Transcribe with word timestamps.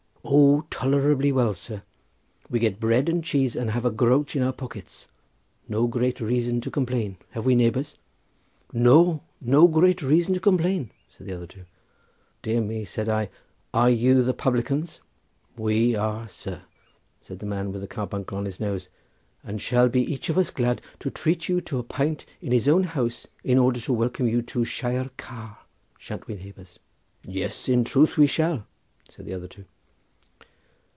"O, 0.23 0.61
tolerably 0.69 1.31
well, 1.31 1.53
sir; 1.53 1.81
we 2.49 2.59
get 2.59 2.79
bread 2.79 3.09
and 3.09 3.21
cheese 3.23 3.55
and 3.55 3.71
have 3.71 3.83
a 3.83 3.91
groat 3.91 4.33
in 4.33 4.43
our 4.43 4.53
pockets. 4.53 5.07
No 5.67 5.87
great 5.87 6.21
reason 6.21 6.61
to 6.61 6.71
complain; 6.71 7.17
have 7.31 7.45
we, 7.45 7.55
neighbours?" 7.55 7.97
"No! 8.71 9.23
no 9.41 9.67
great 9.67 10.01
reason 10.01 10.33
to 10.35 10.39
complain," 10.39 10.91
said 11.09 11.27
the 11.27 11.33
other 11.35 11.47
two. 11.47 11.65
"Dear 12.43 12.61
me!" 12.61 12.85
said 12.85 13.09
I; 13.09 13.29
"are 13.73 13.89
you 13.89 14.23
the 14.23 14.33
publicans?" 14.33 15.01
"We 15.57 15.95
are, 15.95 16.29
sir," 16.29 16.61
said 17.19 17.39
the 17.39 17.47
man 17.47 17.71
with 17.73 17.81
the 17.81 17.87
carbuncle 17.87 18.37
on 18.37 18.45
his 18.45 18.59
nose, 18.59 18.87
"and 19.43 19.59
shall 19.59 19.89
be 19.89 20.01
each 20.01 20.29
of 20.29 20.37
us 20.37 20.51
glad 20.51 20.81
to 20.99 21.09
treat 21.09 21.49
you 21.49 21.59
to 21.61 21.79
a 21.79 21.83
pint 21.83 22.25
in 22.41 22.53
his 22.53 22.67
own 22.69 22.83
house 22.83 23.27
in 23.43 23.57
order 23.57 23.81
to 23.81 23.91
welcome 23.91 24.27
you 24.27 24.41
to 24.43 24.63
Shire 24.63 25.09
Car—shan't 25.17 26.27
we, 26.27 26.35
neighbours?" 26.35 26.79
"Yes, 27.27 27.67
in 27.67 27.83
truth 27.83 28.17
we 28.17 28.27
shall," 28.27 28.65
said 29.09 29.25
the 29.25 29.33
other 29.33 29.47
two. 29.49 29.65